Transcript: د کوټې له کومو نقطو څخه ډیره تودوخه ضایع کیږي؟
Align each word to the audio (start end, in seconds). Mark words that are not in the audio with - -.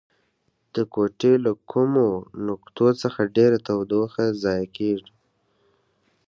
د 0.73 0.75
کوټې 0.93 1.33
له 1.45 1.51
کومو 1.71 2.07
نقطو 2.47 2.87
څخه 3.01 3.31
ډیره 3.35 3.57
تودوخه 3.67 4.25
ضایع 4.43 4.67
کیږي؟ 4.77 5.11